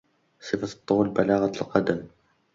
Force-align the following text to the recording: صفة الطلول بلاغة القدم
صفة 0.39 0.67
الطلول 0.75 1.09
بلاغة 1.09 1.61
القدم 1.61 2.05